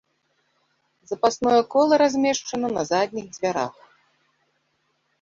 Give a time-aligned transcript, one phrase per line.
[1.11, 3.73] Запасное кола размешчана на задніх дзвярах.